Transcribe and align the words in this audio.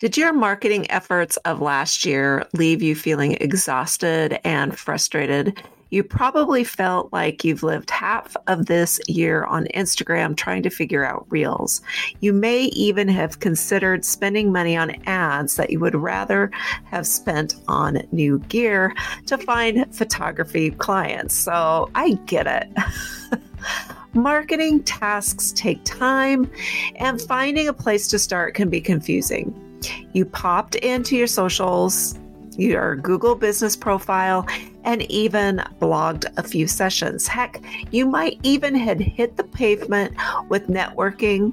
Did 0.00 0.16
your 0.16 0.32
marketing 0.32 0.90
efforts 0.90 1.36
of 1.38 1.60
last 1.60 2.04
year 2.04 2.44
leave 2.52 2.82
you 2.82 2.96
feeling 2.96 3.34
exhausted 3.40 4.40
and 4.44 4.76
frustrated? 4.76 5.62
You 5.90 6.02
probably 6.02 6.64
felt 6.64 7.12
like 7.12 7.44
you've 7.44 7.62
lived 7.62 7.90
half 7.90 8.36
of 8.48 8.66
this 8.66 8.98
year 9.06 9.44
on 9.44 9.66
Instagram 9.66 10.36
trying 10.36 10.64
to 10.64 10.70
figure 10.70 11.04
out 11.04 11.26
reels. 11.28 11.80
You 12.18 12.32
may 12.32 12.64
even 12.64 13.06
have 13.06 13.38
considered 13.38 14.04
spending 14.04 14.50
money 14.50 14.76
on 14.76 15.00
ads 15.06 15.54
that 15.54 15.70
you 15.70 15.78
would 15.78 15.94
rather 15.94 16.50
have 16.86 17.06
spent 17.06 17.54
on 17.68 18.02
new 18.10 18.40
gear 18.40 18.92
to 19.26 19.38
find 19.38 19.94
photography 19.94 20.72
clients. 20.72 21.36
So 21.36 21.88
I 21.94 22.14
get 22.26 22.48
it. 22.48 23.40
Marketing 24.14 24.82
tasks 24.82 25.52
take 25.52 25.82
time, 25.84 26.50
and 26.96 27.22
finding 27.22 27.68
a 27.68 27.72
place 27.72 28.08
to 28.08 28.18
start 28.18 28.54
can 28.54 28.68
be 28.68 28.80
confusing. 28.80 29.63
You 30.12 30.24
popped 30.24 30.74
into 30.76 31.16
your 31.16 31.26
socials, 31.26 32.18
your 32.56 32.96
Google 32.96 33.34
business 33.34 33.76
profile, 33.76 34.46
and 34.84 35.02
even 35.10 35.62
blogged 35.80 36.26
a 36.36 36.42
few 36.42 36.66
sessions. 36.66 37.26
Heck, 37.26 37.60
you 37.90 38.06
might 38.06 38.38
even 38.42 38.74
had 38.74 39.00
hit 39.00 39.36
the 39.36 39.44
pavement 39.44 40.14
with 40.48 40.68
networking, 40.68 41.52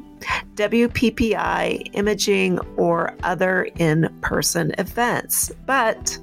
WPPI, 0.56 1.90
imaging, 1.94 2.60
or 2.78 3.16
other 3.24 3.70
in 3.78 4.16
person 4.22 4.74
events. 4.78 5.52
But 5.66 6.18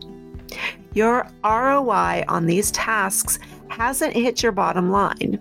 your 0.94 1.26
ROI 1.44 2.24
on 2.28 2.46
these 2.46 2.70
tasks 2.70 3.38
hasn't 3.68 4.14
hit 4.14 4.42
your 4.42 4.52
bottom 4.52 4.90
line. 4.90 5.38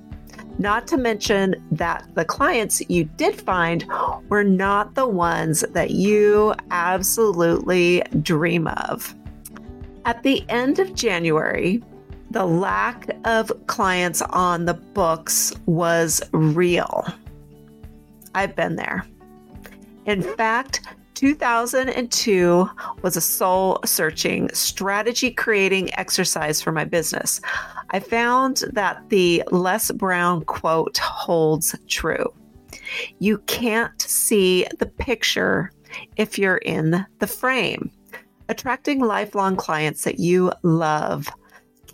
Not 0.60 0.88
to 0.88 0.98
mention 0.98 1.56
that 1.72 2.04
the 2.16 2.26
clients 2.26 2.82
you 2.90 3.04
did 3.04 3.40
find 3.40 3.86
were 4.30 4.44
not 4.44 4.96
the 4.96 5.08
ones 5.08 5.62
that 5.72 5.92
you 5.92 6.56
absolutely 6.72 8.02
dream 8.22 8.68
of. 8.68 9.14
At 10.06 10.24
the 10.24 10.44
end 10.50 10.80
of 10.80 10.96
January, 10.96 11.84
the 12.32 12.46
lack 12.46 13.10
of 13.26 13.52
clients 13.68 14.22
on 14.22 14.66
the 14.66 14.74
books 14.74 15.54
was 15.66 16.22
real. 16.32 17.06
I've 18.34 18.56
been 18.56 18.76
there. 18.76 19.06
In 20.06 20.22
fact, 20.22 20.82
2002 21.16 22.70
was 23.02 23.18
a 23.18 23.22
soul 23.22 23.80
searching, 23.86 24.50
strategy 24.54 25.32
creating 25.32 25.94
exercise 25.98 26.62
for 26.62 26.72
my 26.72 26.86
business. 26.86 27.42
I 27.92 28.00
found 28.00 28.64
that 28.74 29.10
the 29.10 29.44
Les 29.52 29.92
Brown 29.92 30.44
quote 30.46 30.98
holds 30.98 31.76
true. 31.88 32.34
You 33.20 33.40
can't 33.48 34.02
see 34.02 34.66
the 34.80 34.86
picture 34.86 35.72
if 36.16 36.38
you're 36.38 36.58
in 36.58 37.06
the 37.20 37.28
frame. 37.28 37.92
Attracting 38.50 39.00
lifelong 39.00 39.56
clients 39.56 40.04
that 40.04 40.20
you 40.20 40.52
love 40.64 41.30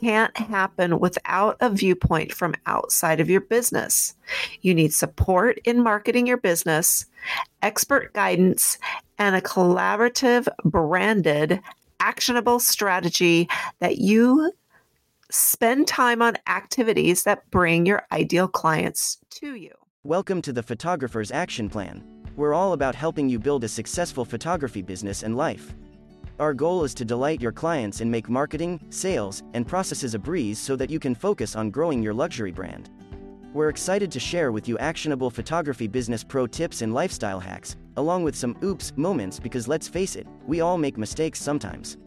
can't 0.03 0.35
happen 0.37 0.99
without 0.99 1.57
a 1.61 1.69
viewpoint 1.69 2.33
from 2.33 2.55
outside 2.65 3.19
of 3.19 3.29
your 3.29 3.41
business. 3.41 4.13
You 4.61 4.73
need 4.73 4.93
support 4.93 5.59
in 5.63 5.81
marketing 5.81 6.27
your 6.27 6.37
business, 6.37 7.05
expert 7.61 8.13
guidance, 8.13 8.77
and 9.17 9.35
a 9.35 9.41
collaborative, 9.41 10.47
branded, 10.65 11.61
actionable 11.99 12.59
strategy 12.59 13.47
that 13.79 13.97
you 13.97 14.51
spend 15.33 15.87
time 15.87 16.21
on 16.21 16.37
activities 16.47 17.23
that 17.23 17.49
bring 17.49 17.87
your 17.87 18.05
ideal 18.11 18.47
clients 18.47 19.17
to 19.31 19.55
you. 19.55 19.71
Welcome 20.03 20.43
to 20.43 20.53
the 20.53 20.61
Photographer's 20.61 21.31
Action 21.31 21.71
Plan. 21.71 22.03
We're 22.35 22.53
all 22.53 22.73
about 22.73 22.93
helping 22.93 23.27
you 23.27 23.39
build 23.39 23.63
a 23.63 23.67
successful 23.67 24.25
photography 24.25 24.83
business 24.83 25.23
and 25.23 25.35
life. 25.35 25.73
Our 26.37 26.53
goal 26.53 26.83
is 26.83 26.93
to 26.95 27.05
delight 27.05 27.41
your 27.41 27.51
clients 27.51 28.01
and 28.01 28.11
make 28.11 28.29
marketing, 28.29 28.79
sales, 28.91 29.41
and 29.55 29.67
processes 29.67 30.13
a 30.13 30.19
breeze 30.19 30.59
so 30.59 30.75
that 30.75 30.91
you 30.91 30.99
can 30.99 31.15
focus 31.15 31.55
on 31.55 31.71
growing 31.71 32.03
your 32.03 32.13
luxury 32.13 32.51
brand. 32.51 32.91
We're 33.53 33.69
excited 33.69 34.11
to 34.11 34.19
share 34.19 34.51
with 34.51 34.67
you 34.67 34.77
actionable 34.77 35.31
photography 35.31 35.87
business 35.87 36.23
pro 36.23 36.45
tips 36.45 36.83
and 36.83 36.93
lifestyle 36.93 37.39
hacks, 37.39 37.75
along 37.97 38.23
with 38.23 38.35
some 38.35 38.55
oops 38.63 38.93
moments 38.97 39.39
because 39.39 39.67
let's 39.67 39.87
face 39.87 40.15
it, 40.15 40.27
we 40.45 40.61
all 40.61 40.77
make 40.77 40.97
mistakes 40.99 41.41
sometimes. 41.41 41.97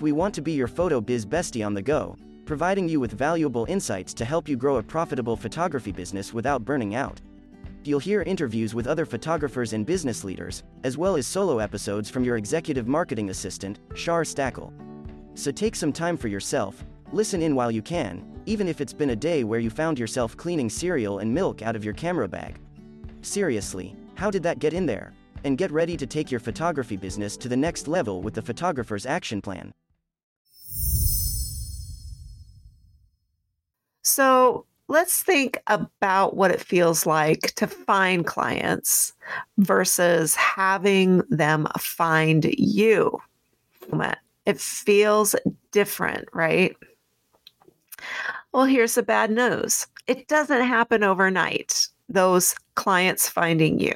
We 0.00 0.12
want 0.12 0.34
to 0.36 0.40
be 0.40 0.52
your 0.52 0.68
photo 0.68 1.02
biz 1.02 1.26
bestie 1.26 1.66
on 1.66 1.74
the 1.74 1.82
go, 1.82 2.16
providing 2.44 2.88
you 2.88 3.00
with 3.00 3.12
valuable 3.12 3.64
insights 3.68 4.12
to 4.14 4.24
help 4.24 4.48
you 4.48 4.56
grow 4.56 4.76
a 4.76 4.82
profitable 4.82 5.36
photography 5.36 5.92
business 5.92 6.32
without 6.34 6.64
burning 6.64 6.94
out. 6.94 7.20
You'll 7.84 7.98
hear 7.98 8.22
interviews 8.22 8.74
with 8.74 8.86
other 8.86 9.04
photographers 9.04 9.72
and 9.72 9.84
business 9.84 10.22
leaders, 10.22 10.62
as 10.84 10.96
well 10.96 11.16
as 11.16 11.26
solo 11.26 11.58
episodes 11.58 12.08
from 12.08 12.24
your 12.24 12.36
executive 12.36 12.86
marketing 12.86 13.30
assistant, 13.30 13.80
Shar 13.94 14.22
Stackle. 14.22 14.72
So 15.34 15.50
take 15.50 15.74
some 15.74 15.92
time 15.92 16.16
for 16.16 16.28
yourself, 16.28 16.84
listen 17.12 17.42
in 17.42 17.54
while 17.54 17.70
you 17.70 17.82
can, 17.82 18.24
even 18.46 18.68
if 18.68 18.80
it's 18.80 18.92
been 18.92 19.10
a 19.10 19.16
day 19.16 19.44
where 19.44 19.60
you 19.60 19.70
found 19.70 19.98
yourself 19.98 20.36
cleaning 20.36 20.70
cereal 20.70 21.18
and 21.18 21.32
milk 21.32 21.62
out 21.62 21.76
of 21.76 21.84
your 21.84 21.94
camera 21.94 22.28
bag. 22.28 22.58
Seriously, 23.22 23.96
how 24.14 24.30
did 24.30 24.42
that 24.42 24.58
get 24.58 24.72
in 24.72 24.86
there? 24.86 25.12
And 25.44 25.58
get 25.58 25.72
ready 25.72 25.96
to 25.96 26.06
take 26.06 26.30
your 26.30 26.40
photography 26.40 26.96
business 26.96 27.36
to 27.38 27.48
the 27.48 27.56
next 27.56 27.88
level 27.88 28.22
with 28.22 28.34
the 28.34 28.42
Photographer's 28.42 29.06
Action 29.06 29.40
Plan. 29.40 29.72
So, 34.14 34.66
let's 34.88 35.22
think 35.22 35.58
about 35.68 36.36
what 36.36 36.50
it 36.50 36.60
feels 36.60 37.06
like 37.06 37.54
to 37.54 37.66
find 37.66 38.26
clients 38.26 39.14
versus 39.56 40.34
having 40.34 41.22
them 41.30 41.66
find 41.78 42.44
you. 42.58 43.18
It 44.44 44.60
feels 44.60 45.34
different, 45.70 46.28
right? 46.34 46.76
Well, 48.52 48.66
here's 48.66 48.96
the 48.96 49.02
bad 49.02 49.30
news 49.30 49.86
it 50.06 50.28
doesn't 50.28 50.66
happen 50.66 51.02
overnight, 51.02 51.88
those 52.10 52.54
clients 52.74 53.30
finding 53.30 53.80
you. 53.80 53.94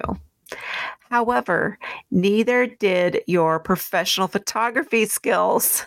However, 1.10 1.78
neither 2.10 2.66
did 2.66 3.20
your 3.26 3.60
professional 3.60 4.28
photography 4.28 5.04
skills. 5.04 5.84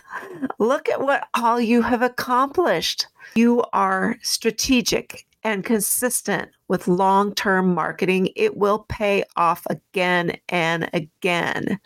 Look 0.60 0.88
at 0.88 1.00
what 1.00 1.26
all 1.34 1.60
you 1.60 1.82
have 1.82 2.02
accomplished. 2.02 3.08
You 3.34 3.64
are 3.72 4.16
strategic 4.22 5.26
and 5.42 5.64
consistent 5.64 6.50
with 6.68 6.88
long 6.88 7.34
term 7.34 7.74
marketing, 7.74 8.30
it 8.36 8.56
will 8.56 8.80
pay 8.88 9.24
off 9.36 9.66
again 9.70 10.36
and 10.48 10.88
again. 10.92 11.80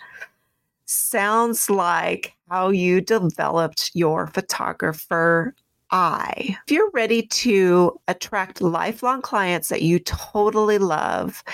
Sounds 0.86 1.70
like 1.70 2.34
how 2.50 2.68
you 2.70 3.00
developed 3.00 3.90
your 3.94 4.26
photographer 4.26 5.54
eye. 5.90 6.56
If 6.66 6.72
you're 6.72 6.90
ready 6.90 7.22
to 7.22 7.98
attract 8.08 8.60
lifelong 8.60 9.22
clients 9.22 9.68
that 9.68 9.82
you 9.82 9.98
totally 10.00 10.78
love 10.78 11.44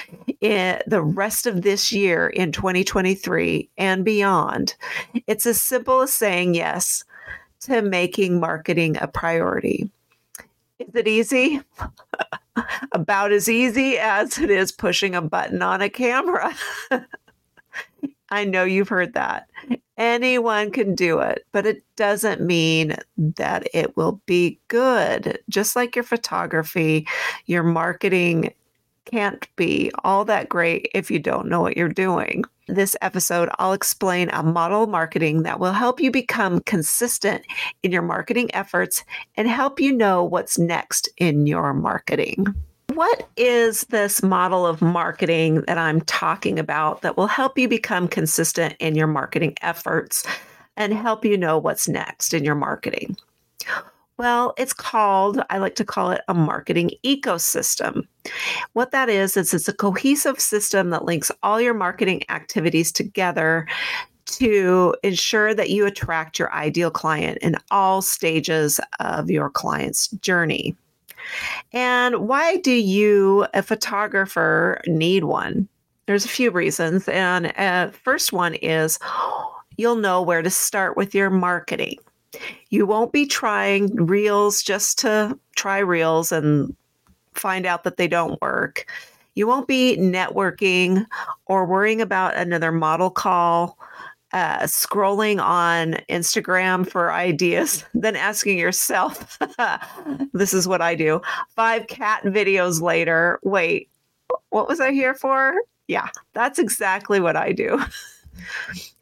in 0.40 0.80
the 0.86 1.02
rest 1.02 1.46
of 1.46 1.62
this 1.62 1.92
year 1.92 2.28
in 2.28 2.50
2023 2.50 3.68
and 3.76 4.04
beyond, 4.04 4.74
it's 5.26 5.46
as 5.46 5.60
simple 5.60 6.00
as 6.00 6.12
saying 6.12 6.54
yes 6.54 7.04
to 7.62 7.82
making 7.82 8.40
marketing 8.40 8.96
a 9.00 9.06
priority. 9.06 9.90
Is 10.78 10.94
it 10.94 11.08
easy? 11.08 11.60
About 12.92 13.32
as 13.32 13.48
easy 13.48 13.98
as 13.98 14.38
it 14.38 14.50
is 14.50 14.72
pushing 14.72 15.14
a 15.14 15.22
button 15.22 15.62
on 15.62 15.82
a 15.82 15.90
camera. 15.90 16.54
I 18.30 18.44
know 18.44 18.64
you've 18.64 18.88
heard 18.88 19.14
that. 19.14 19.48
Anyone 19.96 20.70
can 20.70 20.94
do 20.94 21.18
it, 21.18 21.44
but 21.52 21.66
it 21.66 21.82
doesn't 21.96 22.40
mean 22.40 22.96
that 23.18 23.68
it 23.74 23.96
will 23.96 24.20
be 24.24 24.58
good. 24.68 25.38
Just 25.48 25.76
like 25.76 25.94
your 25.94 26.04
photography, 26.04 27.06
your 27.46 27.62
marketing 27.62 28.54
can't 29.10 29.48
be 29.56 29.90
all 30.04 30.24
that 30.24 30.48
great 30.48 30.90
if 30.94 31.10
you 31.10 31.18
don't 31.18 31.48
know 31.48 31.60
what 31.60 31.76
you're 31.76 31.88
doing. 31.88 32.44
This 32.68 32.96
episode, 33.02 33.48
I'll 33.58 33.72
explain 33.72 34.30
a 34.30 34.42
model 34.42 34.86
marketing 34.86 35.42
that 35.42 35.58
will 35.58 35.72
help 35.72 36.00
you 36.00 36.10
become 36.10 36.60
consistent 36.60 37.44
in 37.82 37.90
your 37.90 38.02
marketing 38.02 38.54
efforts 38.54 39.04
and 39.36 39.48
help 39.48 39.80
you 39.80 39.92
know 39.92 40.22
what's 40.22 40.58
next 40.58 41.08
in 41.16 41.46
your 41.46 41.74
marketing. 41.74 42.54
What 42.94 43.28
is 43.36 43.82
this 43.84 44.22
model 44.22 44.66
of 44.66 44.82
marketing 44.82 45.62
that 45.62 45.78
I'm 45.78 46.00
talking 46.02 46.58
about 46.58 47.02
that 47.02 47.16
will 47.16 47.28
help 47.28 47.58
you 47.58 47.68
become 47.68 48.08
consistent 48.08 48.74
in 48.78 48.94
your 48.94 49.06
marketing 49.06 49.54
efforts 49.62 50.26
and 50.76 50.92
help 50.92 51.24
you 51.24 51.36
know 51.36 51.58
what's 51.58 51.88
next 51.88 52.34
in 52.34 52.44
your 52.44 52.54
marketing? 52.54 53.16
Well, 54.20 54.52
it's 54.58 54.74
called, 54.74 55.40
I 55.48 55.56
like 55.56 55.76
to 55.76 55.84
call 55.86 56.10
it 56.10 56.20
a 56.28 56.34
marketing 56.34 56.90
ecosystem. 57.02 58.06
What 58.74 58.90
that 58.90 59.08
is, 59.08 59.34
is 59.34 59.54
it's 59.54 59.66
a 59.66 59.72
cohesive 59.72 60.38
system 60.38 60.90
that 60.90 61.06
links 61.06 61.30
all 61.42 61.58
your 61.58 61.72
marketing 61.72 62.24
activities 62.28 62.92
together 62.92 63.66
to 64.26 64.94
ensure 65.02 65.54
that 65.54 65.70
you 65.70 65.86
attract 65.86 66.38
your 66.38 66.52
ideal 66.52 66.90
client 66.90 67.38
in 67.38 67.56
all 67.70 68.02
stages 68.02 68.78
of 68.98 69.30
your 69.30 69.48
client's 69.48 70.08
journey. 70.08 70.76
And 71.72 72.28
why 72.28 72.58
do 72.58 72.72
you, 72.72 73.46
a 73.54 73.62
photographer, 73.62 74.82
need 74.86 75.24
one? 75.24 75.66
There's 76.04 76.26
a 76.26 76.28
few 76.28 76.50
reasons. 76.50 77.08
And 77.08 77.54
uh, 77.56 77.88
first 77.88 78.34
one 78.34 78.52
is 78.56 78.98
you'll 79.78 79.96
know 79.96 80.20
where 80.20 80.42
to 80.42 80.50
start 80.50 80.94
with 80.98 81.14
your 81.14 81.30
marketing. 81.30 81.96
You 82.68 82.86
won't 82.86 83.12
be 83.12 83.26
trying 83.26 83.94
reels 83.94 84.62
just 84.62 84.98
to 85.00 85.38
try 85.56 85.78
reels 85.78 86.32
and 86.32 86.74
find 87.34 87.66
out 87.66 87.84
that 87.84 87.96
they 87.96 88.08
don't 88.08 88.40
work. 88.40 88.86
You 89.34 89.46
won't 89.46 89.68
be 89.68 89.96
networking 89.98 91.06
or 91.46 91.64
worrying 91.64 92.00
about 92.00 92.36
another 92.36 92.72
model 92.72 93.10
call, 93.10 93.78
uh, 94.32 94.60
scrolling 94.60 95.42
on 95.42 95.94
Instagram 96.08 96.88
for 96.88 97.12
ideas, 97.12 97.84
then 97.94 98.16
asking 98.16 98.58
yourself, 98.58 99.38
this 100.32 100.54
is 100.54 100.68
what 100.68 100.82
I 100.82 100.94
do. 100.94 101.20
Five 101.56 101.86
cat 101.86 102.22
videos 102.24 102.80
later, 102.80 103.40
wait, 103.42 103.88
what 104.50 104.68
was 104.68 104.80
I 104.80 104.92
here 104.92 105.14
for? 105.14 105.54
Yeah, 105.88 106.08
that's 106.34 106.58
exactly 106.58 107.20
what 107.20 107.36
I 107.36 107.52
do. 107.52 107.82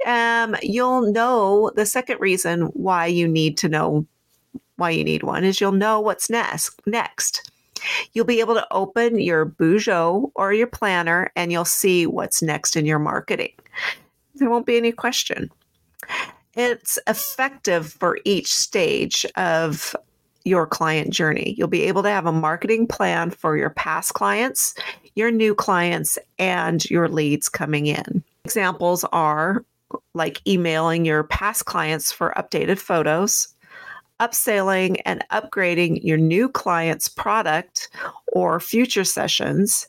um, 0.06 0.56
you'll 0.62 1.12
know 1.12 1.70
the 1.74 1.86
second 1.86 2.20
reason 2.20 2.62
why 2.74 3.06
you 3.06 3.28
need 3.28 3.58
to 3.58 3.68
know 3.68 4.06
why 4.76 4.90
you 4.90 5.04
need 5.04 5.22
one 5.22 5.44
is 5.44 5.60
you'll 5.60 5.72
know 5.72 6.00
what's 6.00 6.30
next. 6.30 6.80
Next, 6.86 7.50
you'll 8.12 8.24
be 8.24 8.40
able 8.40 8.54
to 8.54 8.66
open 8.70 9.18
your 9.18 9.46
Bujo 9.46 10.30
or 10.34 10.52
your 10.52 10.66
planner, 10.66 11.30
and 11.36 11.50
you'll 11.52 11.64
see 11.64 12.06
what's 12.06 12.42
next 12.42 12.76
in 12.76 12.86
your 12.86 12.98
marketing. 12.98 13.52
There 14.36 14.50
won't 14.50 14.66
be 14.66 14.76
any 14.76 14.92
question. 14.92 15.50
It's 16.54 16.98
effective 17.06 17.92
for 17.92 18.18
each 18.24 18.52
stage 18.52 19.26
of 19.36 19.94
your 20.44 20.66
client 20.66 21.12
journey. 21.12 21.54
You'll 21.58 21.68
be 21.68 21.84
able 21.84 22.02
to 22.02 22.10
have 22.10 22.26
a 22.26 22.32
marketing 22.32 22.86
plan 22.86 23.30
for 23.30 23.56
your 23.56 23.70
past 23.70 24.14
clients, 24.14 24.74
your 25.14 25.30
new 25.30 25.54
clients, 25.54 26.18
and 26.38 26.84
your 26.86 27.08
leads 27.08 27.48
coming 27.48 27.86
in. 27.86 28.24
Examples 28.44 29.04
are 29.12 29.64
like 30.14 30.46
emailing 30.46 31.04
your 31.04 31.24
past 31.24 31.64
clients 31.64 32.12
for 32.12 32.32
updated 32.36 32.78
photos, 32.78 33.48
upselling 34.20 35.00
and 35.04 35.24
upgrading 35.30 36.02
your 36.02 36.18
new 36.18 36.48
client's 36.48 37.08
product 37.08 37.88
or 38.32 38.60
future 38.60 39.04
sessions, 39.04 39.86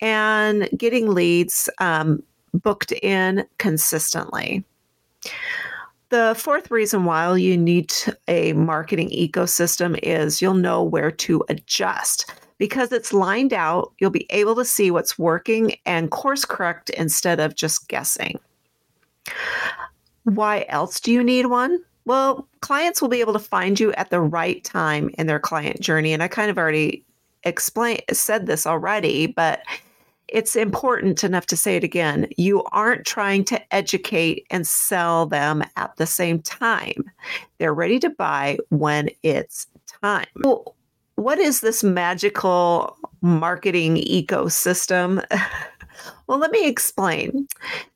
and 0.00 0.68
getting 0.76 1.08
leads 1.14 1.68
um, 1.78 2.22
booked 2.54 2.92
in 2.92 3.46
consistently. 3.58 4.64
The 6.10 6.34
fourth 6.36 6.70
reason 6.72 7.04
why 7.04 7.36
you 7.36 7.56
need 7.56 7.94
a 8.26 8.52
marketing 8.54 9.10
ecosystem 9.10 9.98
is 10.02 10.42
you'll 10.42 10.54
know 10.54 10.82
where 10.82 11.12
to 11.12 11.44
adjust. 11.48 12.32
Because 12.60 12.92
it's 12.92 13.14
lined 13.14 13.54
out, 13.54 13.90
you'll 13.98 14.10
be 14.10 14.26
able 14.28 14.54
to 14.56 14.66
see 14.66 14.90
what's 14.90 15.18
working 15.18 15.76
and 15.86 16.10
course 16.10 16.44
correct 16.44 16.90
instead 16.90 17.40
of 17.40 17.56
just 17.56 17.88
guessing. 17.88 18.38
Why 20.24 20.66
else 20.68 21.00
do 21.00 21.10
you 21.10 21.24
need 21.24 21.46
one? 21.46 21.82
Well, 22.04 22.46
clients 22.60 23.00
will 23.00 23.08
be 23.08 23.20
able 23.20 23.32
to 23.32 23.38
find 23.38 23.80
you 23.80 23.94
at 23.94 24.10
the 24.10 24.20
right 24.20 24.62
time 24.62 25.10
in 25.16 25.26
their 25.26 25.40
client 25.40 25.80
journey. 25.80 26.12
And 26.12 26.22
I 26.22 26.28
kind 26.28 26.50
of 26.50 26.58
already 26.58 27.02
explained 27.44 28.02
said 28.12 28.44
this 28.44 28.66
already, 28.66 29.26
but 29.26 29.62
it's 30.28 30.54
important 30.54 31.24
enough 31.24 31.46
to 31.46 31.56
say 31.56 31.76
it 31.76 31.84
again. 31.84 32.28
You 32.36 32.62
aren't 32.72 33.06
trying 33.06 33.42
to 33.44 33.74
educate 33.74 34.46
and 34.50 34.66
sell 34.66 35.24
them 35.24 35.64
at 35.76 35.96
the 35.96 36.06
same 36.06 36.42
time. 36.42 37.10
They're 37.56 37.72
ready 37.72 37.98
to 38.00 38.10
buy 38.10 38.58
when 38.68 39.08
it's 39.22 39.66
time. 40.02 40.26
What 41.20 41.38
is 41.38 41.60
this 41.60 41.84
magical 41.84 42.96
marketing 43.20 43.96
ecosystem? 43.96 45.22
well, 46.26 46.38
let 46.38 46.50
me 46.50 46.66
explain. 46.66 47.46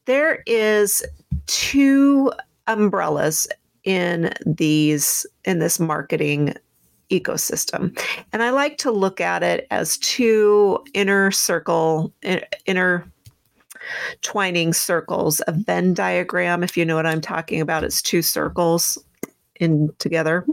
There 0.05 0.43
is 0.47 1.03
two 1.47 2.31
umbrellas 2.67 3.49
in 3.85 4.31
these 4.45 5.27
in 5.47 5.59
this 5.59 5.81
marketing 5.81 6.55
ecosystem. 7.11 7.99
And 8.33 8.43
I 8.43 8.51
like 8.51 8.77
to 8.79 8.91
look 8.91 9.23
at 9.23 9.43
it 9.43 9.67
as 9.71 9.97
two 9.99 10.85
inner 10.93 11.31
circle, 11.31 12.13
inner 12.67 13.11
twining 14.21 14.75
circles, 14.75 15.41
a 15.47 15.53
Venn 15.53 15.95
diagram, 15.95 16.63
if 16.63 16.77
you 16.77 16.85
know 16.85 16.97
what 16.97 17.07
I'm 17.07 17.23
talking 17.23 17.63
about. 17.63 17.85
It's 17.85 18.03
two 18.03 18.21
circles 18.21 18.99
in 19.61 19.91
together, 19.99 20.45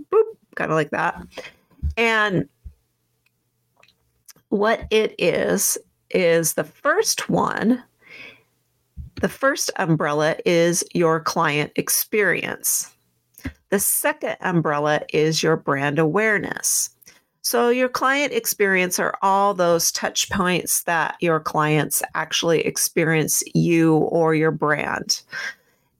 kind 0.55 0.71
of 0.71 0.75
like 0.75 0.91
that. 0.91 1.21
And 1.97 2.47
what 4.51 4.85
it 4.91 5.15
is, 5.17 5.77
is 6.09 6.53
the 6.53 6.65
first 6.65 7.29
one, 7.29 7.81
the 9.21 9.29
first 9.29 9.71
umbrella 9.77 10.35
is 10.45 10.83
your 10.93 11.21
client 11.21 11.71
experience. 11.77 12.93
The 13.69 13.79
second 13.79 14.35
umbrella 14.41 15.01
is 15.13 15.41
your 15.41 15.55
brand 15.55 15.99
awareness. 15.99 16.89
So, 17.43 17.69
your 17.69 17.87
client 17.87 18.33
experience 18.33 18.99
are 18.99 19.17
all 19.21 19.53
those 19.53 19.89
touch 19.91 20.29
points 20.29 20.83
that 20.83 21.15
your 21.21 21.39
clients 21.39 22.03
actually 22.13 22.61
experience 22.61 23.41
you 23.55 23.95
or 23.95 24.35
your 24.35 24.51
brand. 24.51 25.21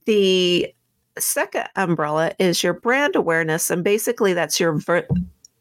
The 0.05 0.73
second 1.17 1.67
umbrella 1.77 2.33
is 2.37 2.63
your 2.63 2.73
brand 2.73 3.15
awareness, 3.15 3.71
and 3.71 3.81
basically 3.81 4.33
that's 4.33 4.59
your 4.59 4.73
ver- 4.73 5.07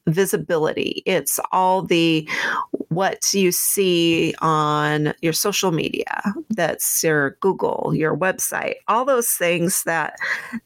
visibility. 0.06 1.02
It's 1.06 1.38
all 1.52 1.82
the 1.82 2.28
what 2.88 3.32
you 3.32 3.52
see 3.52 4.34
on 4.40 5.14
your 5.22 5.32
social 5.32 5.70
media, 5.70 6.22
that's 6.50 7.04
your 7.04 7.36
Google, 7.40 7.92
your 7.94 8.16
website, 8.16 8.76
all 8.88 9.04
those 9.04 9.30
things 9.32 9.84
that 9.84 10.16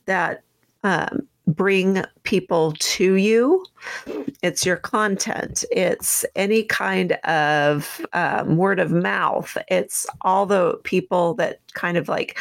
that 0.06 0.42
um, 0.82 1.28
bring 1.46 2.02
people 2.22 2.72
to 2.78 3.14
you. 3.14 3.64
It's 4.42 4.64
your 4.64 4.76
content. 4.76 5.64
It's 5.70 6.24
any 6.34 6.62
kind 6.64 7.12
of 7.24 8.04
um, 8.12 8.56
word 8.56 8.80
of 8.80 8.90
mouth. 8.90 9.56
It's 9.68 10.06
all 10.22 10.46
the 10.46 10.78
people 10.84 11.34
that 11.34 11.60
kind 11.74 11.96
of 11.96 12.08
like 12.08 12.38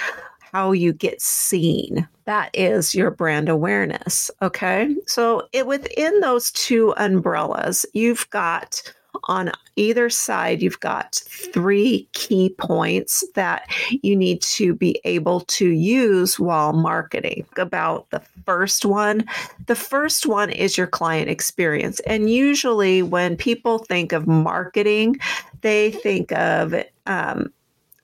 how 0.54 0.72
you 0.72 0.94
get 0.94 1.22
seen. 1.22 2.08
That 2.26 2.52
is 2.54 2.94
your 2.96 3.12
brand 3.12 3.50
awareness. 3.50 4.30
Okay. 4.42 4.96
So 5.08 5.48
it, 5.52 5.68
within 5.68 6.20
those 6.22 6.52
two 6.52 6.94
umbrellas, 6.98 7.86
you've 7.94 8.30
got 8.30 8.82
on 9.26 9.52
either 9.76 10.10
side, 10.10 10.62
you've 10.62 10.80
got 10.80 11.16
three 11.16 12.08
key 12.14 12.54
points 12.58 13.24
that 13.36 13.72
you 14.02 14.16
need 14.16 14.42
to 14.42 14.74
be 14.74 15.00
able 15.06 15.42
to 15.42 15.70
use 15.70 16.40
while 16.40 16.74
marketing. 16.74 17.46
About 17.58 18.10
the 18.10 18.22
first 18.46 18.86
one, 18.86 19.26
the 19.68 19.76
first 19.76 20.26
one 20.26 20.50
is 20.50 20.78
your 20.78 20.88
client 20.88 21.30
experience. 21.30 22.00
And 22.02 22.30
usually, 22.30 23.02
when 23.02 23.38
people 23.38 23.80
think 23.80 24.12
of 24.12 24.28
marketing, 24.28 25.20
they 25.62 25.92
think 25.92 26.32
of 26.32 26.76
um, 27.06 27.52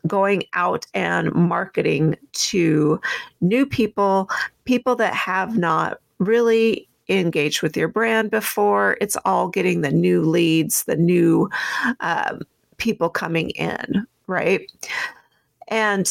going 0.08 0.44
out 0.54 0.86
and 0.94 1.34
marketing 1.34 2.18
to 2.34 3.00
new 3.42 3.66
people, 3.66 4.30
people 4.66 4.96
that 4.96 5.14
have 5.14 5.58
not 5.58 6.00
really 6.20 6.88
engaged 7.10 7.62
with 7.62 7.76
your 7.76 7.88
brand 7.88 8.32
before. 8.32 8.98
It's 9.02 9.18
all 9.26 9.50
getting 9.50 9.82
the 9.82 9.92
new 9.92 10.22
leads, 10.24 10.84
the 10.84 10.96
new 10.96 11.50
um, 12.00 12.42
people 12.78 13.10
coming 13.10 13.50
in, 13.52 14.06
right? 14.28 14.72
And 15.68 16.10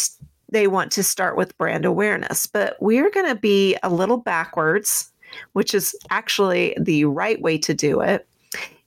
they 0.51 0.67
want 0.67 0.93
to 0.93 1.03
start 1.03 1.37
with 1.37 1.57
brand 1.59 1.85
awareness. 1.85 2.47
But 2.47 2.77
we're 2.81 3.11
going 3.11 3.29
to 3.29 3.41
be 3.41 3.77
a 3.83 3.91
little 3.91 4.17
backwards, 4.17 5.11
which 5.53 5.75
is 5.75 5.95
actually 6.11 6.77
the 6.81 7.05
right 7.05 7.41
way 7.41 7.59
to 7.59 7.75
do 7.75 8.01
it 8.01 8.27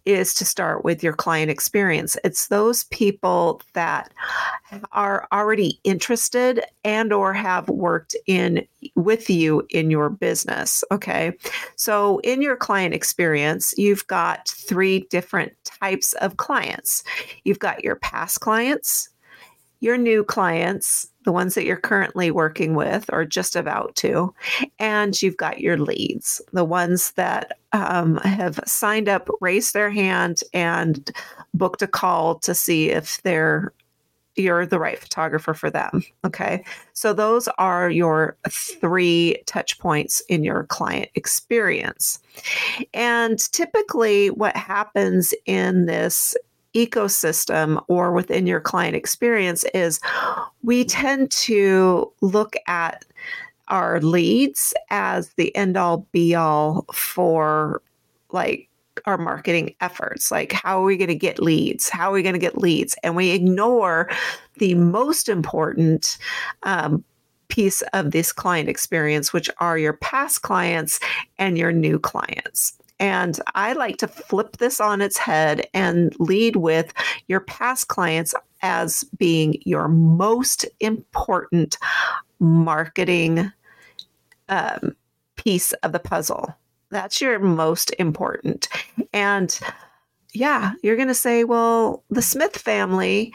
is 0.06 0.34
to 0.36 0.46
start 0.46 0.84
with 0.84 1.04
your 1.04 1.14
client 1.14 1.52
experience. 1.52 2.18
It's 2.24 2.48
those 2.48 2.86
people 2.86 3.62
that 3.74 4.12
are 4.92 5.28
already 5.32 5.80
interested 5.84 6.64
and 6.84 7.14
or 7.14 7.34
have 7.34 7.70
worked 7.70 8.16
in 8.26 8.66
with 8.96 9.30
you 9.30 9.66
in 9.70 9.92
your 9.92 10.10
business, 10.10 10.84
okay? 10.92 11.34
So 11.76 12.20
in 12.20 12.42
your 12.42 12.56
client 12.56 12.94
experience, 12.94 13.74
you've 13.78 14.08
got 14.08 14.48
three 14.48 15.02
different 15.10 15.54
types 15.64 16.14
of 16.14 16.38
clients. 16.38 17.04
You've 17.44 17.60
got 17.60 17.84
your 17.84 17.96
past 17.98 18.40
clients, 18.40 19.10
your 19.82 19.98
new 19.98 20.24
clients, 20.24 21.08
the 21.26 21.32
ones 21.32 21.56
that 21.56 21.66
you're 21.66 21.76
currently 21.76 22.32
working 22.32 22.76
with 22.76 23.10
or 23.12 23.26
just 23.26 23.56
about 23.56 23.96
to, 23.98 24.34
and 24.80 25.22
you've 25.22 25.38
got 25.38 25.60
your 25.60 25.78
leads, 25.78 26.42
the 26.54 26.64
ones 26.64 27.12
that 27.12 27.58
um, 27.74 28.18
have 28.18 28.60
signed 28.66 29.10
up, 29.10 29.28
raised 29.42 29.74
their 29.74 29.90
hand, 29.90 30.42
and 30.54 31.12
booked 31.54 31.82
a 31.82 31.88
call 31.88 32.36
to 32.40 32.56
see 32.56 32.90
if 32.90 33.22
they're 33.24 33.74
you're 34.38 34.66
the 34.66 34.80
right 34.80 34.98
photographer 34.98 35.54
for 35.54 35.70
them. 35.70 36.04
Okay. 36.24 36.64
So 36.94 37.12
those 37.12 37.50
are 37.58 37.90
your 37.90 38.38
three 38.50 39.42
touch 39.46 39.78
points 39.78 40.22
in 40.30 40.44
your 40.44 40.64
client 40.64 41.10
experience. 41.16 42.20
And 42.94 43.38
typically, 43.52 44.30
what 44.30 44.56
happens 44.56 45.34
in 45.46 45.86
this 45.86 46.36
ecosystem 46.76 47.84
or 47.88 48.12
within 48.12 48.48
your 48.48 48.62
client 48.62 48.96
experience 48.96 49.64
is 49.74 50.00
we 50.64 50.86
tend 50.86 51.32
to 51.32 52.12
look 52.22 52.56
at 52.68 53.06
our 53.68 54.00
leads 54.02 54.74
as 54.90 55.34
the 55.34 55.56
end 55.56 55.78
all 55.78 56.06
be 56.12 56.36
all 56.36 56.86
for 56.94 57.82
like 58.32 58.68
our 59.06 59.18
marketing 59.18 59.76
efforts. 59.82 60.32
Like, 60.32 60.52
how 60.52 60.82
are 60.82 60.86
we 60.86 60.98
going 60.98 61.08
to 61.08 61.16
get 61.16 61.42
leads? 61.42 61.90
How 61.90 62.10
are 62.10 62.14
we 62.14 62.24
going 62.24 62.34
to 62.34 62.40
get 62.40 62.58
leads? 62.58 62.96
And 63.04 63.16
we 63.16 63.32
ignore 63.32 64.10
the 64.58 64.76
most 64.76 65.30
important 65.30 66.18
um, 66.64 67.04
piece 67.48 67.82
of 67.94 68.12
this 68.12 68.32
client 68.32 68.70
experience, 68.70 69.34
which 69.34 69.50
are 69.60 69.78
your 69.78 69.94
past 69.94 70.42
clients 70.42 71.00
and 71.38 71.58
your 71.58 71.72
new 71.72 72.00
clients. 72.00 72.74
And 73.02 73.40
I 73.56 73.74
like 73.74 73.98
to 73.98 74.08
flip 74.08 74.58
this 74.58 74.80
on 74.80 75.02
its 75.02 75.18
head 75.18 75.68
and 75.74 76.16
lead 76.20 76.56
with 76.56 76.94
your 77.28 77.40
past 77.40 77.88
clients 77.88 78.36
as 78.62 79.04
being 79.18 79.60
your 79.66 79.88
most 79.88 80.68
important 80.80 81.80
marketing 82.40 83.52
um, 84.50 84.96
piece 85.36 85.74
of 85.74 85.94
the 85.94 86.00
puzzle. 86.00 86.56
That's 86.92 87.20
your 87.20 87.40
most 87.40 87.92
important. 87.98 88.70
And 89.14 89.60
yeah, 90.34 90.74
you're 90.84 90.96
going 90.96 91.08
to 91.08 91.16
say, 91.16 91.44
well, 91.44 92.04
the 92.12 92.22
Smith 92.22 92.56
family, 92.56 93.34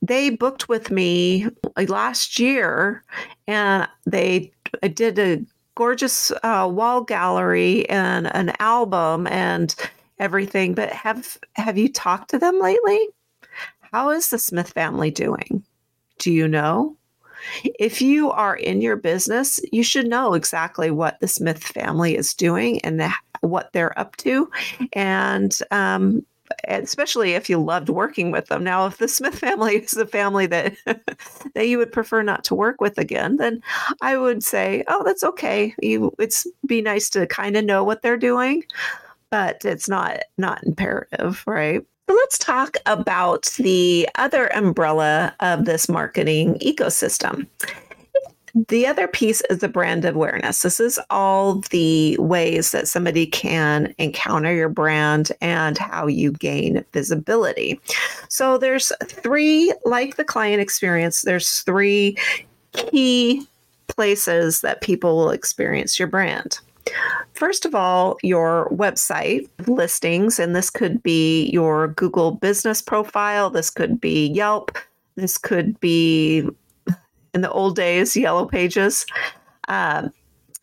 they 0.00 0.30
booked 0.30 0.70
with 0.70 0.90
me 0.90 1.48
last 1.76 2.38
year 2.38 3.04
and 3.46 3.86
they 4.06 4.52
I 4.82 4.88
did 4.88 5.18
a 5.18 5.44
gorgeous 5.76 6.32
uh, 6.42 6.68
wall 6.70 7.02
gallery 7.02 7.88
and 7.88 8.34
an 8.34 8.52
album 8.58 9.28
and 9.28 9.76
everything. 10.18 10.74
But 10.74 10.90
have 10.90 11.38
have 11.54 11.78
you 11.78 11.88
talked 11.88 12.30
to 12.30 12.38
them 12.38 12.58
lately? 12.60 12.98
How 13.92 14.10
is 14.10 14.30
the 14.30 14.38
Smith 14.38 14.70
family 14.70 15.12
doing? 15.12 15.62
Do 16.18 16.32
you 16.32 16.48
know? 16.48 16.96
If 17.78 18.02
you 18.02 18.30
are 18.32 18.56
in 18.56 18.80
your 18.80 18.96
business, 18.96 19.60
you 19.70 19.84
should 19.84 20.08
know 20.08 20.34
exactly 20.34 20.90
what 20.90 21.20
the 21.20 21.28
Smith 21.28 21.62
family 21.62 22.16
is 22.16 22.34
doing 22.34 22.80
and 22.80 23.00
what 23.40 23.72
they're 23.72 23.96
up 23.98 24.16
to. 24.16 24.50
And 24.94 25.56
um, 25.70 26.24
especially 26.68 27.32
if 27.32 27.48
you 27.48 27.58
loved 27.58 27.88
working 27.88 28.30
with 28.30 28.46
them. 28.46 28.64
Now, 28.64 28.86
if 28.86 28.98
the 28.98 29.08
Smith 29.08 29.38
family 29.38 29.76
is 29.84 29.94
a 29.94 30.06
family 30.06 30.46
that 30.46 30.74
that 31.54 31.68
you 31.68 31.78
would 31.78 31.92
prefer 31.92 32.22
not 32.22 32.44
to 32.44 32.54
work 32.54 32.80
with 32.80 32.98
again, 32.98 33.36
then 33.36 33.62
I 34.00 34.16
would 34.16 34.42
say, 34.42 34.84
oh, 34.88 35.02
that's 35.04 35.24
okay. 35.24 35.74
You, 35.82 36.12
it's 36.18 36.46
be 36.66 36.82
nice 36.82 37.10
to 37.10 37.26
kind 37.26 37.56
of 37.56 37.64
know 37.64 37.84
what 37.84 38.02
they're 38.02 38.16
doing, 38.16 38.64
but 39.30 39.64
it's 39.64 39.88
not 39.88 40.20
not 40.38 40.62
imperative, 40.64 41.42
right? 41.46 41.82
So 42.08 42.14
let's 42.14 42.38
talk 42.38 42.76
about 42.86 43.46
the 43.58 44.08
other 44.14 44.46
umbrella 44.54 45.34
of 45.40 45.64
this 45.64 45.88
marketing 45.88 46.54
ecosystem. 46.60 47.48
The 48.68 48.86
other 48.86 49.06
piece 49.06 49.42
is 49.50 49.58
the 49.58 49.68
brand 49.68 50.06
awareness. 50.06 50.62
This 50.62 50.80
is 50.80 50.98
all 51.10 51.56
the 51.70 52.16
ways 52.18 52.70
that 52.70 52.88
somebody 52.88 53.26
can 53.26 53.94
encounter 53.98 54.54
your 54.54 54.70
brand 54.70 55.30
and 55.42 55.76
how 55.76 56.06
you 56.06 56.32
gain 56.32 56.82
visibility. 56.94 57.78
So 58.30 58.56
there's 58.56 58.92
three, 59.04 59.74
like 59.84 60.16
the 60.16 60.24
client 60.24 60.62
experience, 60.62 61.20
there's 61.20 61.60
three 61.60 62.16
key 62.72 63.46
places 63.88 64.62
that 64.62 64.80
people 64.80 65.16
will 65.16 65.30
experience 65.30 65.98
your 65.98 66.08
brand. 66.08 66.58
First 67.34 67.66
of 67.66 67.74
all, 67.74 68.16
your 68.22 68.70
website 68.70 69.50
listings, 69.66 70.38
and 70.38 70.56
this 70.56 70.70
could 70.70 71.02
be 71.02 71.50
your 71.50 71.88
Google 71.88 72.30
business 72.30 72.80
profile, 72.80 73.50
this 73.50 73.68
could 73.68 74.00
be 74.00 74.28
Yelp, 74.28 74.78
this 75.16 75.36
could 75.36 75.78
be 75.80 76.48
in 77.36 77.42
the 77.42 77.50
old 77.50 77.76
days, 77.76 78.16
Yellow 78.16 78.46
Pages. 78.46 79.06
Um, 79.68 80.10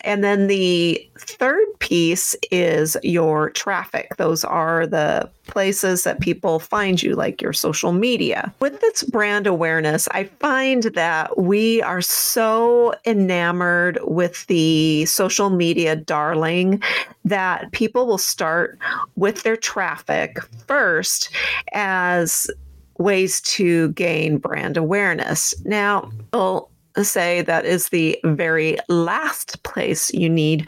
and 0.01 0.22
then 0.22 0.48
the 0.48 1.10
third 1.18 1.65
piece 1.80 2.36
is 2.51 2.98
your 3.03 3.51
traffic. 3.51 4.18
Those 4.18 4.44
are 4.44 4.86
the 4.86 5.30
places 5.48 6.03
that 6.03 6.20
people 6.20 6.60
find 6.60 7.01
you, 7.01 7.15
like 7.15 7.42
your 7.42 7.53
social 7.53 7.94
media. 7.94 8.53
With 8.60 8.82
this 8.82 9.03
brand 9.03 9.48
awareness, 9.48 10.10
I 10.12 10.25
find 10.25 10.84
that 10.84 11.38
we 11.38 11.82
are 11.84 12.01
so 12.01 12.96
enamored 13.06 13.98
with 14.03 14.46
the 14.48 15.06
social 15.06 15.50
media 15.50 15.96
darling 15.96 16.82
that 17.24 17.72
people 17.72 18.06
will 18.06 18.18
start 18.18 18.77
with 19.15 19.44
their 19.44 19.58
traffic 19.58 20.42
first 20.68 21.30
as 21.72 22.50
ways 22.98 23.42
to 23.42 23.90
gain 23.90 24.38
brand 24.38 24.78
awareness. 24.78 25.54
Now, 25.66 26.12
I'll 26.32 26.70
say 27.02 27.42
that 27.42 27.66
is 27.66 27.90
the 27.90 28.20
very 28.24 28.78
last 28.88 29.62
place 29.64 30.14
you 30.14 30.30
need 30.30 30.68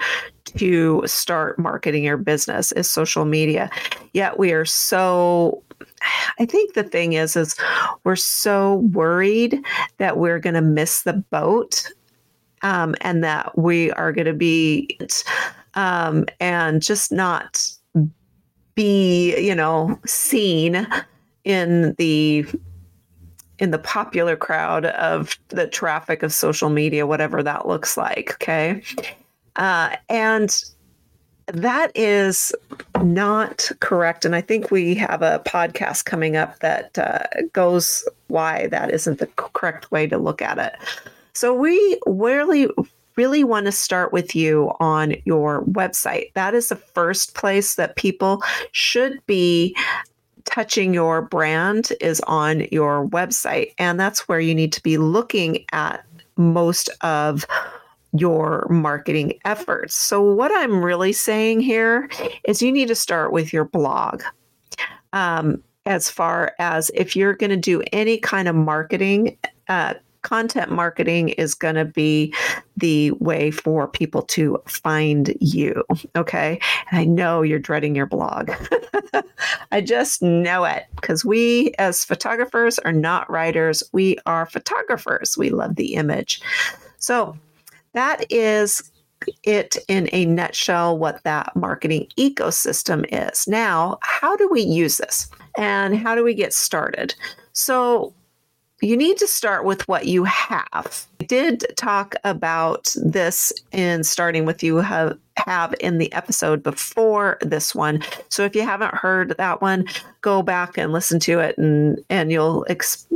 to 0.57 1.03
start 1.05 1.59
marketing 1.59 2.03
your 2.03 2.17
business 2.17 2.71
is 2.71 2.89
social 2.89 3.25
media. 3.25 3.69
Yet 4.13 4.39
we 4.39 4.51
are 4.51 4.65
so 4.65 5.61
I 6.39 6.45
think 6.45 6.73
the 6.73 6.83
thing 6.83 7.13
is 7.13 7.35
is 7.35 7.55
we're 8.03 8.15
so 8.15 8.75
worried 8.93 9.63
that 9.97 10.17
we're 10.17 10.39
going 10.39 10.53
to 10.53 10.61
miss 10.61 11.03
the 11.03 11.13
boat 11.13 11.91
um, 12.61 12.95
and 13.01 13.23
that 13.23 13.57
we 13.57 13.91
are 13.91 14.11
going 14.11 14.25
to 14.25 14.33
be 14.33 14.97
um, 15.75 16.25
and 16.39 16.81
just 16.81 17.11
not 17.11 17.69
be, 18.75 19.37
you 19.39 19.55
know, 19.55 19.99
seen 20.05 20.87
in 21.45 21.93
the 21.97 22.45
in 23.57 23.71
the 23.71 23.79
popular 23.79 24.35
crowd 24.35 24.85
of 24.85 25.37
the 25.49 25.67
traffic 25.67 26.23
of 26.23 26.33
social 26.33 26.69
media, 26.69 27.07
whatever 27.07 27.41
that 27.41 27.67
looks 27.67 27.95
like. 27.95 28.33
Okay. 28.33 28.83
Uh, 29.55 29.95
and 30.09 30.61
that 31.47 31.91
is 31.95 32.53
not 33.01 33.71
correct. 33.79 34.25
And 34.25 34.35
I 34.35 34.41
think 34.41 34.71
we 34.71 34.95
have 34.95 35.21
a 35.21 35.41
podcast 35.45 36.05
coming 36.05 36.35
up 36.35 36.59
that 36.59 36.97
uh, 36.97 37.23
goes 37.53 38.07
why 38.27 38.67
that 38.67 38.91
isn't 38.91 39.19
the 39.19 39.27
correct 39.27 39.91
way 39.91 40.07
to 40.07 40.17
look 40.17 40.41
at 40.41 40.57
it. 40.57 40.73
So 41.33 41.53
we 41.53 41.99
really, 42.05 42.67
really 43.15 43.43
want 43.43 43.67
to 43.67 43.71
start 43.71 44.11
with 44.11 44.35
you 44.35 44.71
on 44.79 45.15
your 45.25 45.63
website. 45.65 46.33
That 46.33 46.55
is 46.55 46.69
the 46.69 46.75
first 46.75 47.35
place 47.35 47.75
that 47.75 47.95
people 47.95 48.41
should 48.71 49.25
be 49.27 49.75
touching 50.45 50.93
your 50.93 51.21
brand 51.21 51.91
is 52.01 52.21
on 52.21 52.67
your 52.71 53.07
website. 53.07 53.73
And 53.77 53.99
that's 53.99 54.27
where 54.27 54.39
you 54.39 54.55
need 54.55 54.71
to 54.73 54.83
be 54.83 54.97
looking 54.97 55.65
at 55.71 56.05
most 56.37 56.89
of 57.01 57.45
your 58.13 58.65
marketing 58.69 59.33
efforts. 59.43 59.93
So, 59.93 60.21
what 60.21 60.51
I'm 60.55 60.83
really 60.83 61.13
saying 61.13 61.59
here 61.59 62.09
is 62.47 62.61
you 62.61 62.71
need 62.71 62.87
to 62.87 62.95
start 62.95 63.31
with 63.31 63.51
your 63.51 63.65
blog. 63.65 64.23
Um, 65.13 65.61
as 65.85 66.09
far 66.09 66.53
as 66.59 66.89
if 66.93 67.15
you're 67.15 67.35
going 67.35 67.51
to 67.51 67.57
do 67.57 67.83
any 67.93 68.17
kind 68.17 68.47
of 68.47 68.55
marketing, 68.55 69.37
uh, 69.69 69.93
content 70.25 70.71
marketing 70.71 71.29
is 71.29 71.53
going 71.53 71.75
to 71.75 71.85
be 71.85 72.33
the 72.75 73.11
way 73.11 73.51
for 73.51 73.87
people 73.87 74.23
to 74.23 74.59
find 74.65 75.35
you. 75.39 75.83
Okay. 76.15 76.59
And 76.89 76.99
I 76.99 77.05
know 77.05 77.43
you're 77.43 77.59
dreading 77.59 77.95
your 77.95 78.07
blog. 78.07 78.51
I 79.71 79.81
just 79.81 80.23
know 80.23 80.65
it 80.65 80.85
because 80.95 81.23
we, 81.23 81.73
as 81.77 82.03
photographers, 82.03 82.79
are 82.79 82.91
not 82.91 83.29
writers. 83.29 83.83
We 83.91 84.17
are 84.25 84.47
photographers. 84.47 85.37
We 85.37 85.51
love 85.51 85.75
the 85.75 85.93
image. 85.93 86.41
So 86.97 87.37
that 87.93 88.25
is 88.31 88.91
it 89.43 89.77
in 89.87 90.09
a 90.11 90.25
nutshell 90.25 90.97
what 90.97 91.23
that 91.23 91.55
marketing 91.55 92.07
ecosystem 92.17 93.05
is. 93.11 93.47
Now, 93.47 93.99
how 94.01 94.35
do 94.35 94.49
we 94.49 94.61
use 94.61 94.97
this 94.97 95.29
and 95.55 95.95
how 95.95 96.15
do 96.15 96.23
we 96.23 96.33
get 96.33 96.51
started? 96.51 97.13
So, 97.53 98.13
you 98.81 98.97
need 98.97 99.17
to 99.17 99.27
start 99.27 99.63
with 99.63 99.87
what 99.87 100.05
you 100.05 100.25
have. 100.25 101.05
I 101.21 101.23
did 101.25 101.65
talk 101.77 102.15
about 102.23 102.93
this 103.03 103.53
in 103.71 104.03
starting 104.03 104.45
with 104.45 104.63
you 104.63 104.77
have, 104.77 105.17
have 105.37 105.73
in 105.79 105.97
the 105.97 106.11
episode 106.11 106.61
before 106.61 107.37
this 107.41 107.73
one. 107.73 108.03
So 108.29 108.43
if 108.43 108.55
you 108.55 108.63
haven't 108.63 108.93
heard 108.93 109.35
that 109.37 109.61
one, 109.61 109.87
go 110.21 110.41
back 110.41 110.77
and 110.77 110.91
listen 110.91 111.19
to 111.21 111.39
it 111.39 111.57
and 111.57 112.03
and 112.09 112.31
you'll 112.31 112.65
ex- 112.69 113.07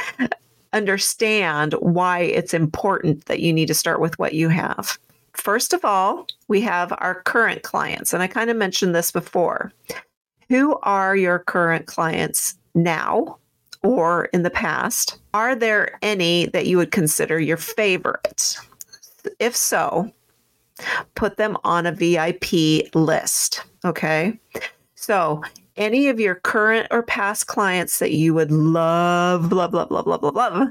understand 0.72 1.72
why 1.74 2.20
it's 2.20 2.54
important 2.54 3.24
that 3.26 3.40
you 3.40 3.52
need 3.52 3.68
to 3.68 3.74
start 3.74 4.00
with 4.00 4.18
what 4.18 4.34
you 4.34 4.48
have. 4.50 4.98
First 5.32 5.72
of 5.72 5.84
all, 5.84 6.26
we 6.48 6.60
have 6.60 6.92
our 6.98 7.22
current 7.22 7.62
clients 7.62 8.12
and 8.12 8.22
I 8.22 8.26
kind 8.26 8.50
of 8.50 8.56
mentioned 8.56 8.94
this 8.94 9.10
before. 9.10 9.72
Who 10.50 10.78
are 10.82 11.16
your 11.16 11.38
current 11.38 11.86
clients 11.86 12.58
now? 12.74 13.38
Or 13.82 14.26
in 14.26 14.42
the 14.42 14.50
past, 14.50 15.18
are 15.34 15.54
there 15.54 15.98
any 16.02 16.46
that 16.46 16.66
you 16.66 16.76
would 16.76 16.92
consider 16.92 17.40
your 17.40 17.56
favorites? 17.56 18.60
If 19.38 19.56
so, 19.56 20.12
put 21.14 21.36
them 21.36 21.56
on 21.64 21.86
a 21.86 21.92
VIP 21.92 22.94
list. 22.94 23.64
Okay. 23.84 24.38
So 24.94 25.42
any 25.76 26.08
of 26.08 26.20
your 26.20 26.36
current 26.36 26.86
or 26.90 27.02
past 27.02 27.46
clients 27.46 27.98
that 27.98 28.12
you 28.12 28.34
would 28.34 28.52
love, 28.52 29.48
blah, 29.48 29.66
blah, 29.66 29.86
blah, 29.86 30.02
blah, 30.02 30.18
blah, 30.18 30.30
blah, 30.30 30.66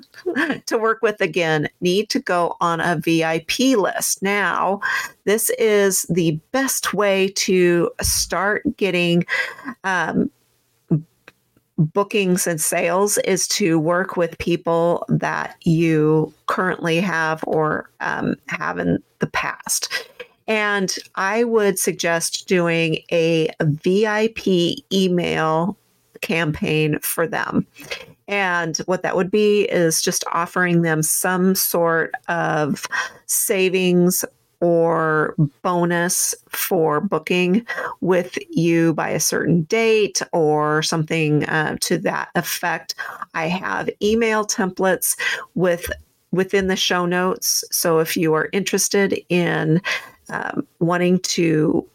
to 0.68 0.78
work 0.78 1.02
with 1.02 1.20
again 1.22 1.68
need 1.82 2.10
to 2.10 2.20
go 2.20 2.56
on 2.62 2.80
a 2.80 2.98
VIP 2.98 3.60
list. 3.78 4.22
Now, 4.22 4.80
this 5.26 5.50
is 5.58 6.04
the 6.04 6.40
best 6.52 6.94
way 6.94 7.30
to 7.30 7.90
start 8.02 8.64
getting 8.78 9.26
um, 9.84 10.30
bookings 11.82 12.48
and 12.48 12.60
sales 12.60 13.18
is 13.20 13.48
to 13.50 13.80
work 13.80 14.18
with 14.18 14.38
people 14.38 15.06
that 15.10 15.56
you 15.62 16.34
currently 16.48 17.00
have 17.00 17.44
or 17.48 17.90
um, 18.00 18.36
have 18.48 18.78
in 18.78 19.02
the 19.20 19.28
past. 19.28 20.08
And 20.48 20.96
I 21.16 21.44
would 21.44 21.80
suggest 21.80 22.48
doing 22.48 23.00
a 23.12 23.50
VIP 23.62 24.78
email 24.92 25.78
campaign 26.22 27.00
for 27.00 27.28
them. 27.28 27.66
And 28.28 28.78
what 28.80 29.04
that 29.04 29.16
would 29.16 29.32
be 29.32 29.64
is 29.64 30.02
just 30.02 30.24
offering 30.32 30.82
them 30.82 31.04
some 31.04 31.56
sort 31.56 32.14
of 32.28 32.86
savings 33.26 34.24
or 34.62 35.36
bonus 35.64 36.34
for 36.48 37.02
booking 37.02 37.66
with 38.00 38.38
you 38.50 38.94
by 38.94 39.10
a 39.10 39.20
certain 39.20 39.64
date 39.64 40.22
or 40.32 40.82
something 40.84 41.44
uh, 41.46 41.76
to 41.82 41.98
that 41.98 42.30
effect. 42.36 42.96
I 43.34 43.48
have 43.48 43.90
email 44.02 44.46
templates 44.46 45.20
with 45.56 45.92
within 46.32 46.68
the 46.68 46.76
show 46.78 47.06
notes. 47.06 47.64
So 47.72 48.00
if 48.00 48.16
you 48.16 48.34
are 48.34 48.50
interested 48.54 49.20
in 49.28 49.82
um, 50.30 50.66
wanting 50.80 51.20
to 51.20 51.86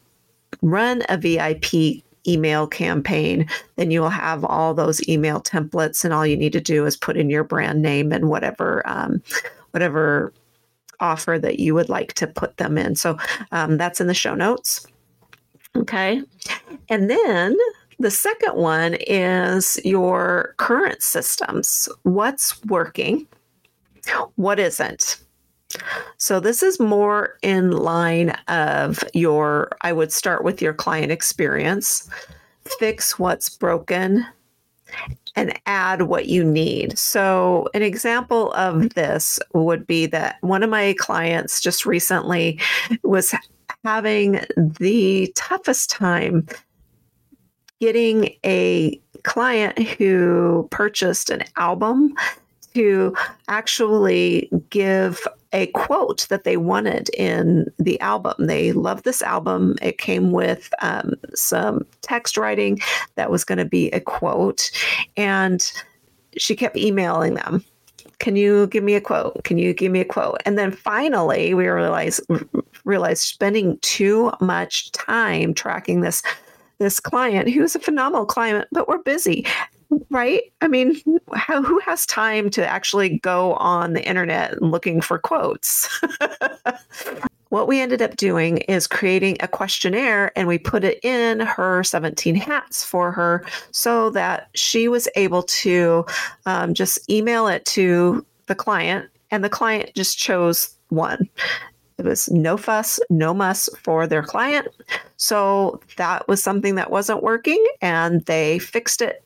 run 0.61 1.01
a 1.09 1.17
VIP 1.17 2.03
email 2.27 2.67
campaign, 2.67 3.47
then 3.77 3.89
you 3.89 4.01
will 4.01 4.09
have 4.09 4.43
all 4.43 4.73
those 4.73 5.07
email 5.07 5.39
templates, 5.39 6.03
and 6.03 6.13
all 6.13 6.25
you 6.25 6.37
need 6.37 6.53
to 6.53 6.61
do 6.61 6.85
is 6.85 6.97
put 6.97 7.17
in 7.17 7.29
your 7.29 7.43
brand 7.43 7.81
name 7.81 8.11
and 8.11 8.29
whatever 8.29 8.83
um, 8.85 9.21
whatever 9.71 10.33
offer 10.99 11.37
that 11.39 11.59
you 11.59 11.73
would 11.73 11.89
like 11.89 12.13
to 12.13 12.27
put 12.27 12.57
them 12.57 12.77
in. 12.77 12.95
So 12.95 13.17
um, 13.51 13.77
that's 13.77 14.01
in 14.01 14.07
the 14.07 14.13
show 14.13 14.35
notes. 14.35 14.85
Okay, 15.75 16.21
and 16.89 17.09
then 17.09 17.55
the 17.99 18.11
second 18.11 18.55
one 18.55 18.95
is 19.01 19.79
your 19.83 20.55
current 20.57 21.01
systems. 21.01 21.89
What's 22.03 22.63
working? 22.65 23.27
What 24.35 24.59
isn't? 24.59 25.17
So 26.17 26.39
this 26.39 26.63
is 26.63 26.79
more 26.79 27.37
in 27.41 27.71
line 27.71 28.31
of 28.47 29.03
your 29.13 29.75
I 29.81 29.93
would 29.93 30.11
start 30.11 30.43
with 30.43 30.61
your 30.61 30.73
client 30.73 31.11
experience, 31.11 32.09
fix 32.79 33.19
what's 33.19 33.49
broken 33.49 34.25
and 35.37 35.57
add 35.67 36.01
what 36.01 36.25
you 36.25 36.43
need. 36.43 36.97
So 36.97 37.69
an 37.75 37.83
example 37.83 38.51
of 38.53 38.95
this 38.95 39.39
would 39.53 39.85
be 39.85 40.07
that 40.07 40.37
one 40.41 40.63
of 40.63 40.69
my 40.69 40.95
clients 40.97 41.61
just 41.61 41.85
recently 41.85 42.59
was 43.03 43.33
having 43.85 44.41
the 44.57 45.31
toughest 45.35 45.91
time 45.91 46.47
getting 47.79 48.35
a 48.43 48.99
client 49.23 49.77
who 49.79 50.67
purchased 50.71 51.29
an 51.29 51.43
album 51.55 52.15
to 52.73 53.15
actually 53.47 54.49
give 54.71 55.19
a 55.57 55.67
quote 55.67 56.27
that 56.29 56.43
they 56.43 56.55
wanted 56.55 57.09
in 57.09 57.65
the 57.79 57.99
album. 57.99 58.35
They 58.45 58.71
loved 58.73 59.03
this 59.05 59.23
album. 59.23 59.75
It 59.81 59.97
came 59.97 60.31
with 60.31 60.71
um, 60.81 61.15
some 61.33 61.85
text 62.01 62.37
writing 62.37 62.79
that 63.15 63.31
was 63.31 63.43
going 63.43 63.57
to 63.57 63.65
be 63.65 63.89
a 63.89 63.99
quote. 63.99 64.69
And 65.17 65.65
she 66.37 66.55
kept 66.55 66.77
emailing 66.77 67.33
them. 67.33 67.65
Can 68.19 68.35
you 68.35 68.67
give 68.67 68.83
me 68.83 68.93
a 68.93 69.01
quote? 69.01 69.43
Can 69.43 69.57
you 69.57 69.73
give 69.73 69.91
me 69.91 69.99
a 69.99 70.05
quote? 70.05 70.41
And 70.45 70.59
then 70.59 70.71
finally, 70.71 71.55
we 71.55 71.67
realized 71.67 72.21
realized 72.83 73.23
spending 73.23 73.79
too 73.79 74.31
much 74.39 74.91
time 74.91 75.53
tracking 75.53 76.01
this 76.01 76.21
this 76.79 76.99
client 76.99 77.49
who's 77.49 77.75
a 77.75 77.79
phenomenal 77.79 78.25
client, 78.25 78.67
but 78.71 78.87
we're 78.87 78.99
busy 78.99 79.45
right? 80.09 80.43
I 80.61 80.67
mean, 80.67 81.01
how, 81.33 81.61
who 81.61 81.79
has 81.79 82.05
time 82.05 82.49
to 82.51 82.65
actually 82.65 83.19
go 83.19 83.53
on 83.55 83.93
the 83.93 84.07
internet 84.07 84.61
looking 84.61 85.01
for 85.01 85.17
quotes? 85.19 86.01
what 87.49 87.67
we 87.67 87.79
ended 87.79 88.01
up 88.01 88.15
doing 88.17 88.57
is 88.59 88.87
creating 88.87 89.37
a 89.39 89.47
questionnaire 89.47 90.37
and 90.37 90.47
we 90.47 90.57
put 90.57 90.83
it 90.83 91.03
in 91.03 91.39
her 91.39 91.83
17 91.83 92.35
hats 92.35 92.83
for 92.83 93.11
her 93.11 93.45
so 93.71 94.09
that 94.09 94.49
she 94.53 94.87
was 94.87 95.07
able 95.15 95.43
to 95.43 96.05
um, 96.45 96.73
just 96.73 97.09
email 97.09 97.47
it 97.47 97.63
to 97.65 98.25
the 98.47 98.55
client 98.55 99.09
and 99.31 99.43
the 99.43 99.49
client 99.49 99.91
just 99.95 100.17
chose 100.17 100.75
one. 100.89 101.29
It 101.97 102.05
was 102.05 102.29
no 102.29 102.57
fuss, 102.57 102.99
no 103.09 103.33
muss 103.33 103.69
for 103.83 104.05
their 104.05 104.21
client. 104.21 104.67
So 105.15 105.81
that 105.97 106.27
was 106.27 106.43
something 106.43 106.75
that 106.75 106.91
wasn't 106.91 107.23
working 107.23 107.65
and 107.81 108.23
they 108.25 108.59
fixed 108.59 109.01
it 109.01 109.23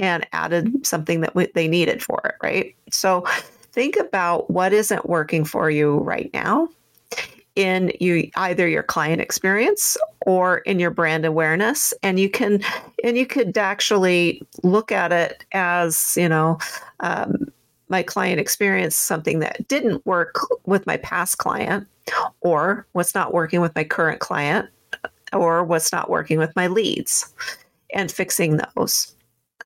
and 0.00 0.26
added 0.32 0.84
something 0.84 1.20
that 1.20 1.34
they 1.54 1.68
needed 1.68 2.02
for 2.02 2.20
it, 2.24 2.34
right? 2.42 2.74
So 2.90 3.24
think 3.72 3.96
about 3.96 4.50
what 4.50 4.72
isn't 4.72 5.08
working 5.08 5.44
for 5.44 5.70
you 5.70 5.98
right 5.98 6.30
now 6.34 6.68
in 7.54 7.92
you 8.00 8.30
either 8.36 8.66
your 8.66 8.82
client 8.82 9.20
experience 9.20 9.96
or 10.22 10.58
in 10.58 10.78
your 10.78 10.90
brand 10.90 11.24
awareness 11.24 11.92
and 12.02 12.18
you 12.18 12.30
can 12.30 12.62
and 13.04 13.18
you 13.18 13.26
could 13.26 13.56
actually 13.58 14.40
look 14.62 14.92
at 14.92 15.12
it 15.12 15.44
as 15.52 16.14
you 16.16 16.28
know 16.28 16.56
um, 17.00 17.34
my 17.88 18.04
client 18.04 18.38
experience 18.38 18.94
something 18.94 19.40
that 19.40 19.66
didn't 19.66 20.04
work 20.06 20.36
with 20.64 20.86
my 20.86 20.96
past 20.98 21.38
client 21.38 21.86
or 22.40 22.86
what's 22.92 23.16
not 23.16 23.34
working 23.34 23.60
with 23.60 23.74
my 23.74 23.82
current 23.84 24.20
client 24.20 24.68
or 25.32 25.64
what's 25.64 25.92
not 25.92 26.08
working 26.08 26.38
with 26.38 26.54
my 26.54 26.68
leads 26.68 27.34
and 27.92 28.12
fixing 28.12 28.60
those 28.76 29.14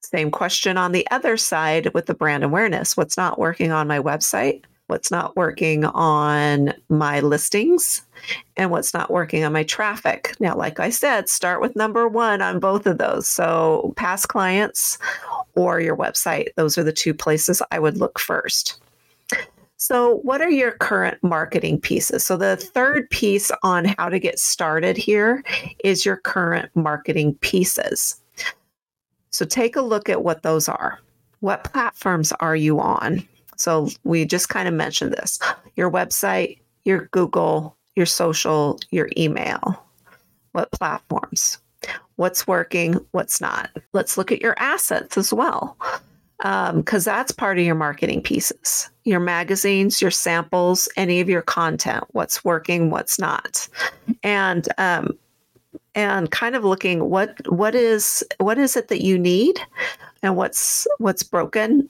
same 0.05 0.31
question 0.31 0.77
on 0.77 0.93
the 0.93 1.07
other 1.11 1.37
side 1.37 1.93
with 1.95 2.07
the 2.07 2.15
brand 2.15 2.45
awareness. 2.45 2.97
What's 2.97 3.17
not 3.17 3.39
working 3.39 3.73
on 3.73 3.89
my 3.89 3.99
website? 3.99 4.63
What's 4.87 5.11
not 5.11 5.35
working 5.35 5.87
on 5.87 6.75
my 6.91 7.21
listings? 7.21 8.03
And 8.57 8.71
what's 8.71 8.93
not 8.93 9.11
working 9.11 9.43
on 9.43 9.53
my 9.53 9.65
traffic? 9.65 10.35
Now, 10.41 10.55
like 10.57 10.79
I 10.79 10.91
said, 10.91 11.29
start 11.29 11.63
with 11.63 11.75
number 11.75 12.07
one 12.07 12.43
on 12.43 12.61
both 12.61 12.87
of 12.87 12.99
those. 12.99 13.27
So, 13.27 13.95
past 13.97 14.29
clients 14.29 14.99
or 15.55 15.81
your 15.81 15.97
website, 15.97 16.49
those 16.57 16.77
are 16.77 16.85
the 16.85 16.93
two 16.93 17.15
places 17.15 17.63
I 17.71 17.79
would 17.79 17.97
look 17.97 18.19
first. 18.19 18.81
So, 19.79 20.17
what 20.23 20.41
are 20.41 20.51
your 20.51 20.73
current 20.73 21.23
marketing 21.23 21.81
pieces? 21.81 22.25
So, 22.25 22.37
the 22.37 22.57
third 22.57 23.09
piece 23.11 23.51
on 23.63 23.87
how 23.87 24.09
to 24.09 24.19
get 24.19 24.39
started 24.39 24.97
here 24.97 25.43
is 25.83 26.05
your 26.05 26.17
current 26.17 26.71
marketing 26.75 27.35
pieces. 27.41 28.21
So 29.35 29.45
take 29.45 29.75
a 29.75 29.83
look 29.83 30.09
at 30.09 30.23
what 30.23 30.45
those 30.45 30.69
are. 30.69 31.01
What 31.41 31.65
platforms 31.65 32.33
are 32.39 32.55
you 32.55 32.79
on? 32.79 33.27
So 33.57 33.89
we 34.05 34.25
just 34.25 34.49
kind 34.49 34.69
of 34.69 34.75
mentioned 34.75 35.13
this 35.13 35.41
your 35.75 35.91
website, 35.91 36.61
your 36.85 37.07
Google, 37.07 37.77
your 37.97 38.07
social, 38.07 38.79
your 38.93 39.11
email. 39.19 39.85
What 40.53 40.71
platforms? 40.71 41.59
What's 42.15 42.47
working? 42.47 42.95
What's 43.11 43.41
not? 43.41 43.71
Let's 43.93 44.17
look 44.17 44.31
at 44.31 44.41
your 44.41 44.55
assets 44.57 45.19
as 45.19 45.33
well, 45.33 45.77
because 46.39 47.07
um, 47.07 47.13
that's 47.13 47.33
part 47.33 47.59
of 47.59 47.65
your 47.65 47.75
marketing 47.75 48.23
pieces 48.23 48.89
your 49.03 49.21
magazines, 49.21 50.01
your 50.01 50.11
samples, 50.11 50.89
any 50.97 51.21
of 51.21 51.29
your 51.29 51.43
content, 51.43 52.05
what's 52.13 52.45
working, 52.45 52.91
what's 52.91 53.19
not. 53.19 53.69
And 54.23 54.67
um, 54.79 55.19
and 55.95 56.31
kind 56.31 56.57
of 56.57 56.65
looking 56.65 57.09
what 57.11 57.37
what 57.49 57.75
is 57.75 58.25
what 58.39 58.59
is 58.59 58.77
it 58.77 58.89
that 58.89 59.03
you 59.03 59.19
need 59.19 59.61
and 60.23 60.37
what's 60.37 60.87
what's 60.99 61.23
broken 61.23 61.89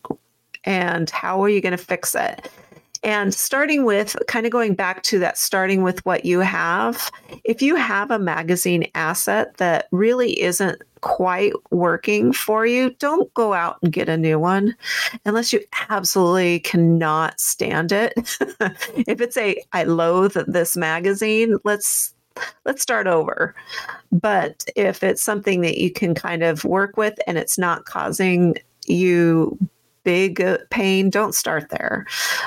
and 0.65 1.11
how 1.11 1.43
are 1.43 1.49
you 1.49 1.61
going 1.61 1.77
to 1.77 1.79
fix 1.79 2.15
it? 2.15 2.51
And 3.03 3.35
starting 3.35 3.85
with 3.85 4.17
kind 4.29 4.47
of 4.47 4.53
going 4.53 4.75
back 4.75 5.03
to 5.05 5.19
that 5.19 5.37
starting 5.37 5.83
with 5.83 6.05
what 6.07 6.25
you 6.25 6.41
have 6.41 7.11
if 7.45 7.61
you 7.61 7.77
have 7.77 8.11
a 8.11 8.19
magazine 8.19 8.87
asset 8.95 9.59
that 9.59 9.89
really 9.91 10.41
isn't 10.41 10.81
quite 11.03 11.53
working 11.71 12.33
for 12.33 12.65
you 12.65 12.89
don't 12.99 13.33
go 13.35 13.53
out 13.53 13.77
and 13.83 13.93
get 13.93 14.09
a 14.09 14.17
new 14.17 14.39
one 14.39 14.75
unless 15.27 15.53
you 15.53 15.61
absolutely 15.91 16.61
cannot 16.61 17.39
stand 17.39 17.93
it. 17.93 18.15
If 19.07 19.21
it's 19.21 19.37
a 19.37 19.63
i 19.75 19.85
loathe 19.85 20.37
this 20.47 20.77
magazine 20.77 21.59
let's 21.63 22.14
let's 22.65 22.83
start 22.83 23.07
over. 23.07 23.55
But 24.13 24.65
if 24.77 25.03
it's 25.03 25.23
something 25.23 25.61
that 25.63 25.79
you 25.79 25.91
can 25.93 26.15
kind 26.15 26.43
of 26.43 26.65
work 26.65 26.97
with 26.97 27.19
and 27.27 27.39
it's 27.39 27.59
not 27.59 27.85
causing 27.85 28.57
you 28.87 29.59
big 30.05 30.41
uh, 30.41 30.59
pain, 30.71 31.11
don't 31.11 31.35
start 31.35 31.69
there. 31.71 32.07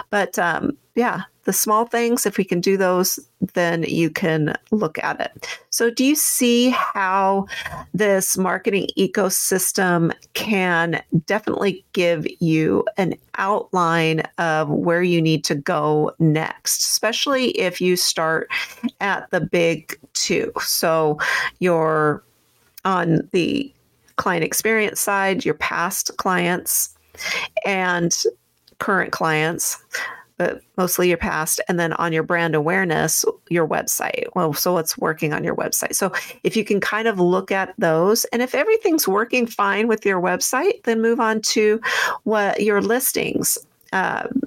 But 0.09 0.37
um, 0.39 0.77
yeah, 0.95 1.23
the 1.47 1.53
small 1.53 1.85
things, 1.85 2.25
if 2.25 2.37
we 2.37 2.43
can 2.43 2.59
do 2.59 2.75
those, 2.75 3.17
then 3.53 3.83
you 3.83 4.09
can 4.09 4.53
look 4.71 5.01
at 5.01 5.21
it. 5.21 5.47
So, 5.69 5.89
do 5.89 6.03
you 6.03 6.13
see 6.13 6.71
how 6.71 7.47
this 7.93 8.37
marketing 8.37 8.89
ecosystem 8.97 10.13
can 10.33 11.01
definitely 11.25 11.85
give 11.93 12.27
you 12.41 12.85
an 12.97 13.15
outline 13.37 14.23
of 14.37 14.67
where 14.67 15.01
you 15.01 15.21
need 15.21 15.45
to 15.45 15.55
go 15.55 16.11
next, 16.19 16.81
especially 16.81 17.51
if 17.51 17.79
you 17.79 17.95
start 17.95 18.49
at 18.99 19.31
the 19.31 19.39
big 19.39 19.97
two? 20.13 20.51
So, 20.59 21.17
you're 21.59 22.21
on 22.83 23.29
the 23.31 23.73
client 24.17 24.43
experience 24.43 24.99
side, 24.99 25.45
your 25.45 25.53
past 25.53 26.11
clients, 26.17 26.93
and 27.65 28.13
current 28.79 29.13
clients 29.13 29.81
but 30.37 30.61
mostly 30.77 31.09
your 31.09 31.17
past 31.17 31.59
and 31.67 31.79
then 31.79 31.93
on 31.93 32.13
your 32.13 32.23
brand 32.23 32.55
awareness 32.55 33.25
your 33.49 33.67
website. 33.67 34.25
Well 34.35 34.53
so 34.53 34.73
what's 34.73 34.97
working 34.97 35.33
on 35.33 35.43
your 35.43 35.55
website? 35.55 35.95
So 35.95 36.11
if 36.43 36.55
you 36.55 36.63
can 36.63 36.79
kind 36.79 37.07
of 37.07 37.19
look 37.19 37.51
at 37.51 37.73
those 37.77 38.25
and 38.25 38.41
if 38.41 38.55
everything's 38.55 39.07
working 39.07 39.47
fine 39.47 39.87
with 39.87 40.05
your 40.05 40.21
website 40.21 40.83
then 40.83 41.01
move 41.01 41.19
on 41.19 41.41
to 41.41 41.81
what 42.23 42.61
your 42.61 42.81
listings. 42.81 43.57
Um, 43.93 44.43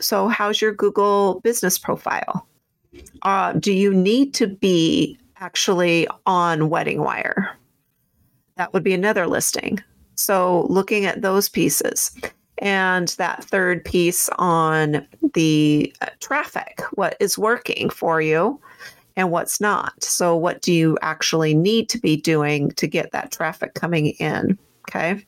so 0.00 0.28
how's 0.28 0.60
your 0.60 0.72
google 0.72 1.40
business 1.40 1.78
profile? 1.78 2.46
Uh, 3.22 3.52
do 3.52 3.72
you 3.72 3.92
need 3.92 4.34
to 4.34 4.46
be 4.46 5.18
actually 5.38 6.08
on 6.26 6.68
wedding 6.68 7.00
wire? 7.00 7.50
That 8.56 8.72
would 8.72 8.82
be 8.82 8.94
another 8.94 9.26
listing. 9.26 9.82
So 10.16 10.66
looking 10.68 11.04
at 11.04 11.22
those 11.22 11.48
pieces 11.48 12.10
and 12.58 13.08
that 13.18 13.44
third 13.44 13.84
piece 13.84 14.28
on 14.38 15.06
the 15.34 15.92
uh, 16.00 16.06
traffic 16.20 16.82
what 16.94 17.16
is 17.20 17.38
working 17.38 17.90
for 17.90 18.20
you 18.20 18.60
and 19.16 19.30
what's 19.30 19.60
not. 19.60 20.02
So 20.02 20.36
what 20.36 20.62
do 20.62 20.72
you 20.72 20.96
actually 21.02 21.54
need 21.54 21.88
to 21.90 21.98
be 21.98 22.16
doing 22.16 22.70
to 22.72 22.86
get 22.86 23.10
that 23.12 23.32
traffic 23.32 23.74
coming 23.74 24.10
in? 24.20 24.58
Okay. 24.88 25.24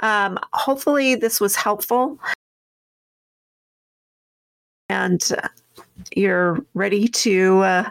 Um, 0.00 0.38
hopefully 0.52 1.14
this 1.14 1.40
was 1.40 1.56
helpful. 1.56 2.18
And 4.88 5.26
uh, 5.42 5.48
you're 6.14 6.58
ready 6.74 7.08
to 7.08 7.60
uh, 7.60 7.90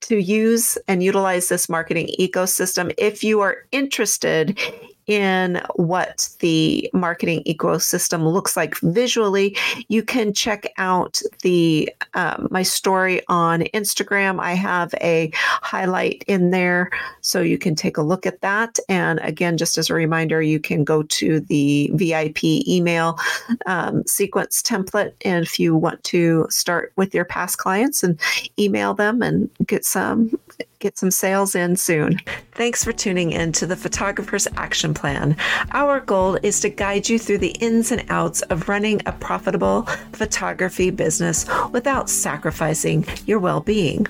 to 0.00 0.20
use 0.20 0.76
and 0.88 1.02
utilize 1.02 1.48
this 1.48 1.68
marketing 1.68 2.08
ecosystem 2.18 2.92
if 2.98 3.24
you 3.24 3.40
are 3.40 3.58
interested 3.72 4.58
in 5.06 5.60
what 5.76 6.28
the 6.40 6.90
marketing 6.92 7.42
ecosystem 7.44 8.32
looks 8.32 8.56
like 8.56 8.76
visually, 8.78 9.56
you 9.88 10.02
can 10.02 10.32
check 10.32 10.72
out 10.78 11.20
the 11.42 11.90
um, 12.14 12.48
my 12.50 12.62
story 12.62 13.20
on 13.28 13.60
Instagram. 13.74 14.40
I 14.40 14.54
have 14.54 14.94
a 15.00 15.30
highlight 15.34 16.24
in 16.26 16.50
there, 16.50 16.90
so 17.20 17.40
you 17.40 17.58
can 17.58 17.74
take 17.74 17.96
a 17.96 18.02
look 18.02 18.26
at 18.26 18.40
that. 18.40 18.78
And 18.88 19.20
again, 19.22 19.56
just 19.56 19.78
as 19.78 19.90
a 19.90 19.94
reminder, 19.94 20.40
you 20.40 20.60
can 20.60 20.84
go 20.84 21.02
to 21.02 21.40
the 21.40 21.90
VIP 21.94 22.44
email 22.44 23.18
um, 23.66 24.04
sequence 24.06 24.62
template, 24.62 25.12
and 25.24 25.44
if 25.44 25.58
you 25.58 25.76
want 25.76 26.02
to 26.04 26.46
start 26.50 26.92
with 26.96 27.14
your 27.14 27.24
past 27.24 27.58
clients 27.58 28.02
and 28.02 28.18
email 28.58 28.94
them 28.94 29.22
and 29.22 29.50
get 29.66 29.84
some 29.84 30.38
get 30.84 30.98
some 30.98 31.10
sales 31.10 31.54
in 31.54 31.74
soon. 31.76 32.20
Thanks 32.52 32.84
for 32.84 32.92
tuning 32.92 33.32
in 33.32 33.52
to 33.52 33.66
the 33.66 33.74
Photographer's 33.74 34.46
Action 34.58 34.92
Plan. 34.92 35.34
Our 35.72 36.00
goal 36.00 36.38
is 36.42 36.60
to 36.60 36.68
guide 36.68 37.08
you 37.08 37.18
through 37.18 37.38
the 37.38 37.56
ins 37.58 37.90
and 37.90 38.04
outs 38.10 38.42
of 38.42 38.68
running 38.68 39.00
a 39.06 39.12
profitable 39.12 39.84
photography 40.12 40.90
business 40.90 41.46
without 41.72 42.10
sacrificing 42.10 43.06
your 43.24 43.38
well 43.38 43.60
being. 43.60 44.06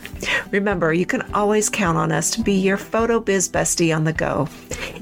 Remember, 0.51 0.93
you 0.93 1.07
can 1.07 1.23
always 1.33 1.71
count 1.71 1.97
on 1.97 2.11
us 2.11 2.33
to 2.33 2.43
be 2.43 2.55
your 2.55 2.77
photo 2.77 3.21
biz 3.21 3.49
bestie 3.49 3.95
on 3.95 4.03
the 4.03 4.13
go. 4.13 4.49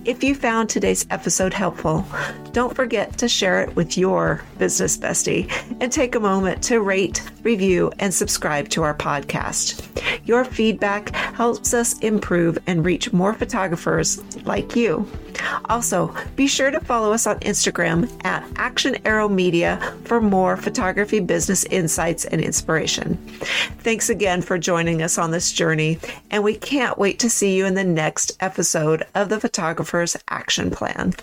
If 0.04 0.24
you 0.24 0.34
found 0.34 0.68
today's 0.68 1.06
episode 1.10 1.54
helpful, 1.54 2.04
don't 2.50 2.74
forget 2.74 3.16
to 3.18 3.28
share 3.28 3.62
it 3.62 3.76
with 3.76 3.96
your 3.96 4.42
business 4.58 4.98
bestie 4.98 5.48
and 5.80 5.92
take 5.92 6.16
a 6.16 6.20
moment 6.20 6.60
to 6.64 6.80
rate, 6.80 7.22
review, 7.44 7.92
and 8.00 8.12
subscribe 8.12 8.68
to 8.70 8.82
our 8.82 8.96
podcast. 8.96 9.86
Your 10.26 10.44
feedback 10.44 11.14
helps 11.14 11.72
us 11.72 11.96
improve 12.00 12.58
and 12.66 12.84
reach 12.84 13.12
more 13.12 13.32
photographers 13.32 14.20
like 14.44 14.74
you. 14.74 15.08
Also, 15.66 16.14
be 16.36 16.46
sure 16.46 16.70
to 16.70 16.80
follow 16.80 17.12
us 17.12 17.26
on 17.26 17.38
Instagram 17.40 18.10
at 18.24 18.46
Action 18.56 18.96
Arrow 19.04 19.28
Media 19.28 19.78
for 20.04 20.20
more 20.20 20.56
photography 20.56 21.20
business 21.20 21.64
insights 21.64 22.24
and 22.24 22.40
inspiration. 22.40 23.16
Thanks 23.80 24.08
again 24.10 24.42
for 24.42 24.58
joining 24.58 25.02
us 25.02 25.18
on 25.18 25.30
this 25.30 25.52
journey, 25.52 25.98
and 26.30 26.42
we 26.42 26.54
can't 26.54 26.98
wait 26.98 27.18
to 27.20 27.30
see 27.30 27.56
you 27.56 27.66
in 27.66 27.74
the 27.74 27.84
next 27.84 28.36
episode 28.40 29.04
of 29.14 29.28
the 29.28 29.40
Photographer's 29.40 30.16
Action 30.28 30.70
Plan. 30.70 31.14